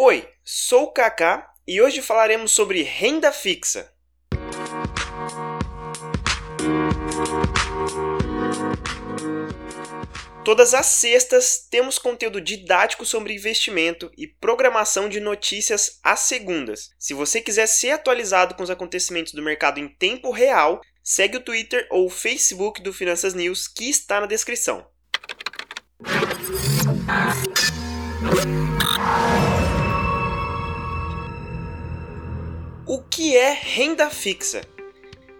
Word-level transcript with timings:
Oi, 0.00 0.28
sou 0.44 0.84
o 0.84 0.92
Kaká 0.92 1.50
e 1.66 1.82
hoje 1.82 2.00
falaremos 2.00 2.52
sobre 2.52 2.84
renda 2.84 3.32
fixa. 3.32 3.92
Todas 10.44 10.72
as 10.72 10.86
sextas 10.86 11.66
temos 11.68 11.98
conteúdo 11.98 12.40
didático 12.40 13.04
sobre 13.04 13.34
investimento 13.34 14.08
e 14.16 14.28
programação 14.28 15.08
de 15.08 15.18
notícias 15.18 15.98
às 16.00 16.20
segundas. 16.20 16.90
Se 16.96 17.12
você 17.12 17.40
quiser 17.40 17.66
ser 17.66 17.90
atualizado 17.90 18.54
com 18.54 18.62
os 18.62 18.70
acontecimentos 18.70 19.32
do 19.32 19.42
mercado 19.42 19.80
em 19.80 19.88
tempo 19.88 20.30
real, 20.30 20.80
segue 21.02 21.38
o 21.38 21.42
Twitter 21.42 21.88
ou 21.90 22.06
o 22.06 22.10
Facebook 22.10 22.80
do 22.80 22.92
Finanças 22.92 23.34
News 23.34 23.66
que 23.66 23.90
está 23.90 24.20
na 24.20 24.26
descrição. 24.26 24.86
Que 33.18 33.36
é 33.36 33.52
renda 33.52 34.08
fixa? 34.10 34.60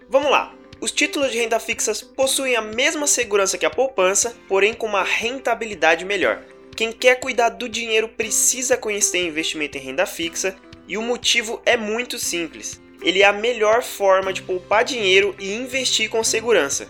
Vamos 0.09 0.33
lá. 0.33 0.53
Os 0.81 0.91
títulos 0.91 1.31
de 1.31 1.39
renda 1.39 1.61
fixas 1.61 2.03
possuem 2.03 2.57
a 2.57 2.61
mesma 2.61 3.07
segurança 3.07 3.57
que 3.57 3.65
a 3.65 3.71
poupança, 3.71 4.35
porém 4.49 4.75
com 4.75 4.85
uma 4.85 5.05
rentabilidade 5.05 6.05
melhor. 6.05 6.43
Quem 6.75 6.91
quer 6.91 7.21
cuidar 7.21 7.51
do 7.51 7.69
dinheiro 7.69 8.09
precisa 8.09 8.77
conhecer 8.77 9.25
investimento 9.25 9.79
em 9.79 9.81
renda 9.81 10.07
fixa 10.07 10.57
e 10.89 10.99
o 10.99 11.03
motivo 11.03 11.63
é 11.65 11.77
muito 11.77 12.19
simples. 12.19 12.81
Ele 13.01 13.23
é 13.23 13.27
a 13.27 13.33
melhor 13.33 13.81
forma 13.85 14.33
de 14.33 14.43
poupar 14.43 14.83
dinheiro 14.83 15.37
e 15.39 15.55
investir 15.55 16.11
com 16.11 16.25
segurança. 16.25 16.89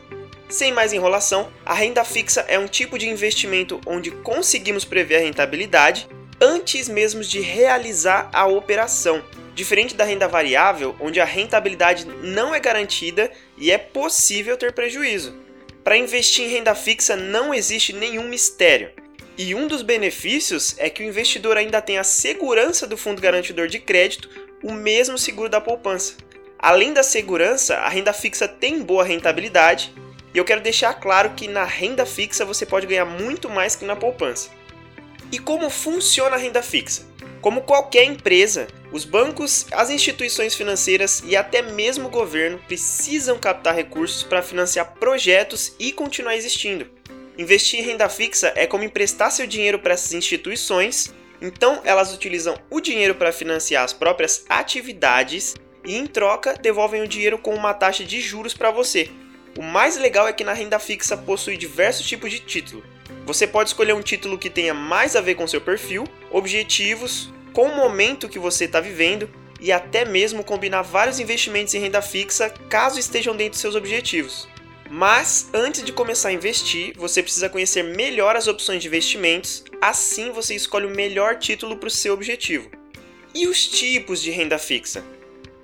Sem 0.48 0.73
mais 0.73 0.95
enrolação, 0.95 1.52
a 1.66 1.75
renda 1.75 2.02
fixa 2.02 2.47
é 2.48 2.59
um 2.59 2.66
tipo 2.66 2.98
de 2.98 3.11
investimento 3.11 3.78
onde 3.86 4.11
conseguimos 4.11 4.86
prever 4.86 5.16
a 5.16 5.20
rentabilidade 5.20 6.09
antes 6.41 6.89
mesmo 6.89 7.20
de 7.20 7.41
realizar 7.41 8.30
a 8.33 8.47
operação 8.47 9.23
diferente 9.59 9.95
da 9.95 10.05
renda 10.05 10.29
variável, 10.29 10.95
onde 11.01 11.21
a 11.21 11.25
rentabilidade 11.25 12.06
não 12.23 12.55
é 12.55 12.61
garantida 12.61 13.31
e 13.56 13.70
é 13.70 13.77
possível 13.77 14.56
ter 14.56 14.73
prejuízo. 14.73 15.34
Para 15.83 15.97
investir 15.97 16.45
em 16.45 16.48
renda 16.48 16.75
fixa 16.75 17.17
não 17.17 17.53
existe 17.53 17.92
nenhum 17.92 18.28
mistério. 18.28 18.92
E 19.37 19.55
um 19.55 19.67
dos 19.67 19.83
benefícios 19.83 20.77
é 20.78 20.89
que 20.89 21.03
o 21.03 21.06
investidor 21.06 21.56
ainda 21.56 21.83
tem 21.83 21.98
a 21.98 22.05
segurança 22.05 22.87
do 22.87 22.97
fundo 22.97 23.20
garantidor 23.20 23.67
de 23.67 23.81
crédito, 23.81 24.31
o 24.62 24.73
mesmo 24.73 25.19
seguro 25.19 25.48
da 25.48 25.61
poupança. 25.61 26.15
Além 26.59 26.93
da 26.93 27.03
segurança, 27.03 27.77
a 27.78 27.89
renda 27.89 28.12
fixa 28.12 28.47
tem 28.47 28.83
boa 28.83 29.05
rentabilidade, 29.05 29.93
e 30.33 30.39
eu 30.39 30.45
quero 30.45 30.61
deixar 30.61 30.95
claro 30.95 31.31
que 31.31 31.48
na 31.48 31.65
renda 31.65 32.06
fixa 32.06 32.45
você 32.45 32.65
pode 32.65 32.87
ganhar 32.87 33.05
muito 33.05 33.48
mais 33.48 33.75
que 33.75 33.84
na 33.84 33.97
poupança. 33.97 34.50
E 35.33 35.39
como 35.39 35.69
funciona 35.69 36.37
a 36.37 36.39
renda 36.39 36.62
fixa? 36.62 37.06
Como 37.41 37.62
qualquer 37.62 38.05
empresa, 38.05 38.67
os 38.91 39.05
bancos, 39.05 39.67
as 39.72 39.91
instituições 39.91 40.55
financeiras 40.55 41.22
e 41.27 41.36
até 41.36 41.61
mesmo 41.61 42.08
o 42.08 42.11
governo 42.11 42.58
precisam 42.67 43.39
captar 43.39 43.75
recursos 43.75 44.22
para 44.22 44.42
financiar 44.42 44.94
projetos 44.98 45.75
e 45.78 45.92
continuar 45.92 46.36
existindo. 46.36 46.86
Investir 47.36 47.78
em 47.78 47.83
renda 47.83 48.09
fixa 48.09 48.53
é 48.56 48.66
como 48.66 48.84
emprestar 48.84 49.31
seu 49.31 49.47
dinheiro 49.47 49.78
para 49.78 49.92
essas 49.92 50.12
instituições, 50.12 51.12
então 51.41 51.81
elas 51.84 52.14
utilizam 52.14 52.59
o 52.70 52.81
dinheiro 52.81 53.14
para 53.14 53.31
financiar 53.31 53.84
as 53.84 53.92
próprias 53.92 54.44
atividades 54.48 55.55
e, 55.84 55.94
em 55.94 56.06
troca, 56.06 56.55
devolvem 56.55 57.03
o 57.03 57.09
dinheiro 57.09 57.39
com 57.39 57.55
uma 57.55 57.75
taxa 57.75 58.05
de 58.05 58.20
juros 58.20 58.55
para 58.55 58.70
você. 58.70 59.11
O 59.56 59.62
mais 59.62 59.97
legal 59.97 60.27
é 60.27 60.33
que 60.33 60.44
na 60.44 60.53
renda 60.53 60.78
fixa 60.78 61.16
possui 61.16 61.56
diversos 61.56 62.06
tipos 62.06 62.31
de 62.31 62.41
título. 62.41 62.83
Você 63.27 63.47
pode 63.47 63.70
escolher 63.70 63.92
um 63.92 64.03
título 64.03 64.39
que 64.39 64.50
tenha 64.50 64.72
mais 64.72 65.14
a 65.14 65.20
ver 65.20 65.34
com 65.34 65.47
seu 65.47 65.61
perfil, 65.61 66.05
objetivos, 66.31 67.33
com 67.59 67.67
o 67.67 67.75
momento 67.75 68.28
que 68.28 68.39
você 68.39 68.67
está 68.67 68.78
vivendo 68.78 69.28
e 69.61 69.73
até 69.73 70.05
mesmo 70.05 70.45
combinar 70.45 70.83
vários 70.83 71.19
investimentos 71.19 71.75
em 71.75 71.81
renda 71.81 72.00
fixa 72.00 72.48
caso 72.48 73.00
estejam 73.00 73.37
dentro 73.37 73.55
de 73.55 73.59
seus 73.59 73.75
objetivos. 73.75 74.47
Mas 74.89 75.50
antes 75.53 75.82
de 75.82 75.93
começar 75.93 76.28
a 76.28 76.32
investir, 76.32 76.94
você 76.97 77.21
precisa 77.21 77.49
conhecer 77.49 77.82
melhor 77.82 78.37
as 78.37 78.47
opções 78.47 78.81
de 78.81 78.87
investimentos, 78.87 79.65
assim 79.81 80.31
você 80.31 80.55
escolhe 80.55 80.87
o 80.87 80.94
melhor 80.94 81.34
título 81.34 81.77
para 81.77 81.88
o 81.88 81.91
seu 81.91 82.15
objetivo. 82.15 82.71
E 83.34 83.49
os 83.49 83.66
tipos 83.66 84.22
de 84.22 84.31
renda 84.31 84.56
fixa? 84.56 85.05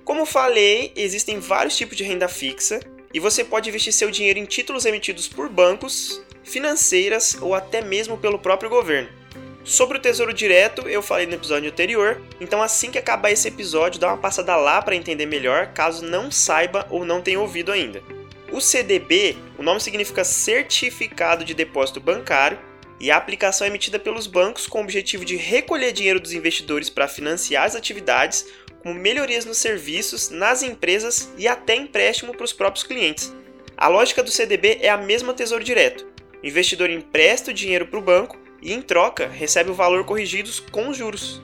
Como 0.03 0.25
falei, 0.25 0.91
existem 0.97 1.39
vários 1.39 1.77
tipos 1.77 1.95
de 1.95 2.03
renda 2.03 2.27
fixa 2.27 2.81
e 3.13 3.21
você 3.21 3.41
pode 3.41 3.69
investir 3.69 3.93
seu 3.93 4.11
dinheiro 4.11 4.37
em 4.37 4.43
títulos 4.43 4.83
emitidos 4.83 5.29
por 5.29 5.47
bancos, 5.47 6.21
financeiras 6.43 7.37
ou 7.39 7.55
até 7.55 7.79
mesmo 7.79 8.17
pelo 8.17 8.37
próprio 8.37 8.69
governo. 8.69 9.23
Sobre 9.65 9.97
o 9.97 9.99
Tesouro 9.99 10.31
Direto, 10.31 10.87
eu 10.87 11.01
falei 11.01 11.25
no 11.25 11.33
episódio 11.33 11.71
anterior, 11.71 12.21
então 12.39 12.61
assim 12.61 12.91
que 12.91 12.99
acabar 12.99 13.31
esse 13.31 13.47
episódio, 13.47 13.99
dá 13.99 14.09
uma 14.09 14.17
passada 14.17 14.55
lá 14.55 14.79
para 14.79 14.95
entender 14.95 15.25
melhor, 15.25 15.73
caso 15.73 16.05
não 16.05 16.29
saiba 16.29 16.85
ou 16.91 17.03
não 17.03 17.19
tenha 17.19 17.39
ouvido 17.39 17.71
ainda. 17.71 18.03
O 18.51 18.61
CDB, 18.61 19.35
o 19.57 19.63
nome 19.63 19.81
significa 19.81 20.23
Certificado 20.23 21.43
de 21.43 21.55
Depósito 21.55 21.99
Bancário, 21.99 22.59
e 22.99 23.09
a 23.09 23.17
aplicação 23.17 23.65
é 23.65 23.69
emitida 23.71 23.97
pelos 23.97 24.27
bancos 24.27 24.67
com 24.67 24.81
o 24.81 24.83
objetivo 24.83 25.25
de 25.25 25.35
recolher 25.35 25.91
dinheiro 25.91 26.19
dos 26.19 26.31
investidores 26.31 26.87
para 26.87 27.07
financiar 27.07 27.65
as 27.65 27.75
atividades, 27.75 28.45
como 28.83 28.93
melhorias 28.93 29.45
nos 29.45 29.57
serviços, 29.57 30.29
nas 30.29 30.61
empresas 30.61 31.33
e 31.39 31.47
até 31.47 31.75
empréstimo 31.75 32.33
para 32.33 32.45
os 32.45 32.53
próprios 32.53 32.85
clientes. 32.85 33.33
A 33.75 33.87
lógica 33.87 34.21
do 34.21 34.29
CDB 34.29 34.77
é 34.79 34.89
a 34.89 34.97
mesma 34.97 35.33
Tesouro 35.33 35.63
Direto. 35.63 36.05
O 36.41 36.45
investidor 36.45 36.91
empresta 36.91 37.49
o 37.49 37.53
dinheiro 37.53 37.87
para 37.87 37.97
o 37.97 38.03
banco 38.03 38.44
e, 38.61 38.73
em 38.73 38.81
troca, 38.81 39.27
recebe 39.27 39.69
o 39.69 39.75
valor 39.75 40.03
corrigidos 40.05 40.59
com 40.59 40.93
juros. 40.93 41.41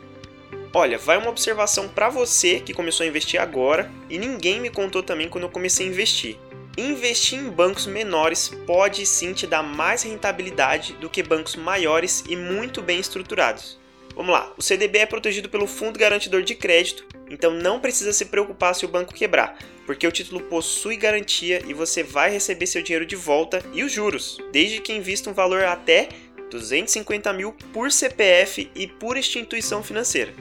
Olha, 0.73 0.97
vai 0.97 1.17
uma 1.17 1.29
observação 1.29 1.89
para 1.89 2.09
você 2.09 2.59
que 2.59 2.73
começou 2.73 3.03
a 3.03 3.07
investir 3.07 3.41
agora 3.41 3.91
e 4.09 4.17
ninguém 4.17 4.59
me 4.59 4.69
contou 4.69 5.03
também 5.03 5.27
quando 5.27 5.43
eu 5.43 5.49
comecei 5.49 5.85
a 5.85 5.89
investir. 5.89 6.37
Investir 6.77 7.37
em 7.37 7.49
bancos 7.49 7.85
menores 7.85 8.47
pode 8.65 9.05
sim 9.05 9.33
te 9.33 9.45
dar 9.45 9.61
mais 9.61 10.03
rentabilidade 10.03 10.93
do 10.93 11.09
que 11.09 11.21
bancos 11.21 11.57
maiores 11.57 12.23
e 12.29 12.37
muito 12.37 12.81
bem 12.81 12.99
estruturados. 12.99 13.77
Vamos 14.15 14.31
lá, 14.31 14.53
o 14.57 14.61
CDB 14.61 14.99
é 14.99 15.05
protegido 15.05 15.49
pelo 15.49 15.67
Fundo 15.67 15.99
Garantidor 15.99 16.41
de 16.43 16.55
Crédito, 16.55 17.05
então 17.29 17.51
não 17.51 17.79
precisa 17.79 18.11
se 18.11 18.25
preocupar 18.25 18.75
se 18.75 18.85
o 18.85 18.89
banco 18.89 19.13
quebrar, 19.13 19.57
porque 19.85 20.05
o 20.05 20.11
título 20.11 20.41
possui 20.41 20.97
garantia 20.97 21.61
e 21.65 21.73
você 21.73 22.03
vai 22.03 22.29
receber 22.29 22.67
seu 22.67 22.81
dinheiro 22.81 23.05
de 23.05 23.15
volta 23.15 23.63
e 23.73 23.83
os 23.83 23.91
juros, 23.91 24.37
desde 24.51 24.79
que 24.79 24.93
invista 24.93 25.29
um 25.29 25.33
valor 25.33 25.63
até 25.63 26.09
250 26.51 27.31
mil 27.33 27.53
por 27.73 27.91
CPF 27.91 28.69
e 28.75 28.87
por 28.87 29.17
instituição 29.17 29.81
financeira. 29.81 30.33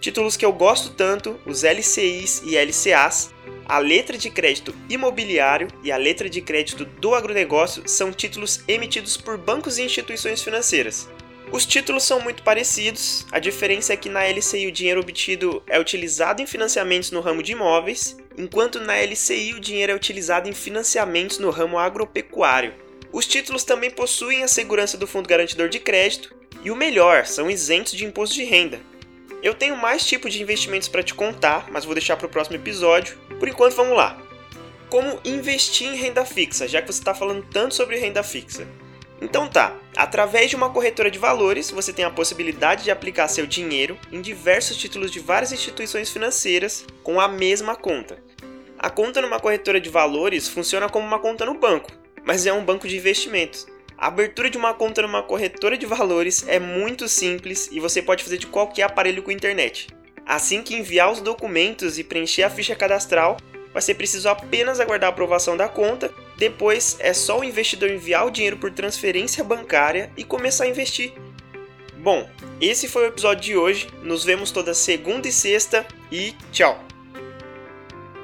Títulos 0.00 0.36
que 0.36 0.44
eu 0.44 0.52
gosto 0.52 0.94
tanto, 0.94 1.38
os 1.44 1.62
LCIs 1.62 2.42
e 2.44 2.56
LCAs, 2.56 3.34
a 3.66 3.78
letra 3.78 4.16
de 4.16 4.30
crédito 4.30 4.74
imobiliário 4.88 5.68
e 5.84 5.92
a 5.92 5.96
letra 5.96 6.28
de 6.28 6.40
crédito 6.40 6.84
do 6.84 7.14
agronegócio 7.14 7.86
são 7.86 8.10
títulos 8.10 8.64
emitidos 8.66 9.16
por 9.16 9.36
bancos 9.36 9.78
e 9.78 9.82
instituições 9.82 10.42
financeiras. 10.42 11.08
Os 11.52 11.66
títulos 11.66 12.04
são 12.04 12.20
muito 12.20 12.42
parecidos, 12.42 13.26
a 13.30 13.38
diferença 13.38 13.92
é 13.92 13.96
que 13.96 14.08
na 14.08 14.24
LCI 14.24 14.68
o 14.68 14.72
dinheiro 14.72 15.00
obtido 15.00 15.62
é 15.66 15.78
utilizado 15.78 16.40
em 16.40 16.46
financiamentos 16.46 17.10
no 17.10 17.20
ramo 17.20 17.42
de 17.42 17.52
imóveis, 17.52 18.16
enquanto 18.38 18.80
na 18.80 18.96
LCI 18.96 19.54
o 19.54 19.60
dinheiro 19.60 19.92
é 19.92 19.94
utilizado 19.94 20.48
em 20.48 20.52
financiamentos 20.52 21.38
no 21.38 21.50
ramo 21.50 21.78
agropecuário. 21.78 22.72
Os 23.12 23.26
títulos 23.26 23.64
também 23.64 23.90
possuem 23.90 24.44
a 24.44 24.48
segurança 24.48 24.96
do 24.96 25.06
Fundo 25.06 25.28
Garantidor 25.28 25.68
de 25.68 25.80
Crédito 25.80 26.32
e 26.62 26.70
o 26.70 26.76
melhor, 26.76 27.26
são 27.26 27.50
isentos 27.50 27.92
de 27.94 28.04
imposto 28.04 28.36
de 28.36 28.44
renda. 28.44 28.80
Eu 29.42 29.54
tenho 29.54 29.76
mais 29.76 30.06
tipos 30.06 30.32
de 30.32 30.40
investimentos 30.40 30.86
para 30.86 31.02
te 31.02 31.14
contar, 31.14 31.68
mas 31.72 31.84
vou 31.84 31.94
deixar 31.94 32.16
para 32.16 32.26
o 32.26 32.30
próximo 32.30 32.56
episódio. 32.56 33.18
Por 33.38 33.48
enquanto, 33.48 33.74
vamos 33.74 33.96
lá. 33.96 34.20
Como 34.88 35.18
investir 35.24 35.88
em 35.88 35.96
renda 35.96 36.24
fixa, 36.24 36.68
já 36.68 36.80
que 36.80 36.92
você 36.92 37.00
está 37.00 37.14
falando 37.14 37.44
tanto 37.50 37.74
sobre 37.74 37.98
renda 37.98 38.22
fixa? 38.22 38.68
Então 39.20 39.48
tá, 39.48 39.76
através 39.96 40.48
de 40.48 40.56
uma 40.56 40.70
corretora 40.70 41.10
de 41.10 41.18
valores, 41.18 41.70
você 41.70 41.92
tem 41.92 42.04
a 42.04 42.10
possibilidade 42.10 42.84
de 42.84 42.90
aplicar 42.90 43.28
seu 43.28 43.46
dinheiro 43.46 43.98
em 44.10 44.20
diversos 44.20 44.76
títulos 44.76 45.10
de 45.10 45.20
várias 45.20 45.52
instituições 45.52 46.10
financeiras 46.10 46.86
com 47.02 47.20
a 47.20 47.28
mesma 47.28 47.74
conta. 47.76 48.22
A 48.78 48.88
conta 48.88 49.20
numa 49.20 49.40
corretora 49.40 49.80
de 49.80 49.90
valores 49.90 50.48
funciona 50.48 50.88
como 50.88 51.06
uma 51.06 51.18
conta 51.18 51.44
no 51.44 51.54
banco, 51.54 51.90
mas 52.30 52.46
é 52.46 52.52
um 52.52 52.64
banco 52.64 52.86
de 52.86 52.96
investimentos. 52.96 53.66
A 53.98 54.06
abertura 54.06 54.48
de 54.48 54.56
uma 54.56 54.72
conta 54.72 55.02
numa 55.02 55.20
corretora 55.20 55.76
de 55.76 55.84
valores 55.84 56.46
é 56.46 56.60
muito 56.60 57.08
simples 57.08 57.68
e 57.72 57.80
você 57.80 58.00
pode 58.00 58.22
fazer 58.22 58.38
de 58.38 58.46
qualquer 58.46 58.84
aparelho 58.84 59.20
com 59.20 59.32
internet. 59.32 59.88
Assim 60.24 60.62
que 60.62 60.76
enviar 60.76 61.10
os 61.10 61.20
documentos 61.20 61.98
e 61.98 62.04
preencher 62.04 62.44
a 62.44 62.48
ficha 62.48 62.76
cadastral, 62.76 63.36
vai 63.72 63.82
ser 63.82 63.94
preciso 63.94 64.28
apenas 64.28 64.78
aguardar 64.78 65.08
a 65.08 65.12
aprovação 65.12 65.56
da 65.56 65.68
conta. 65.68 66.14
Depois 66.38 66.96
é 67.00 67.12
só 67.12 67.40
o 67.40 67.44
investidor 67.44 67.90
enviar 67.90 68.24
o 68.24 68.30
dinheiro 68.30 68.58
por 68.58 68.70
transferência 68.70 69.42
bancária 69.42 70.12
e 70.16 70.22
começar 70.22 70.66
a 70.66 70.68
investir. 70.68 71.12
Bom, 71.98 72.30
esse 72.60 72.86
foi 72.86 73.06
o 73.06 73.08
episódio 73.08 73.42
de 73.42 73.56
hoje. 73.56 73.88
Nos 74.04 74.22
vemos 74.22 74.52
toda 74.52 74.72
segunda 74.72 75.26
e 75.26 75.32
sexta 75.32 75.84
e 76.12 76.32
tchau! 76.52 76.89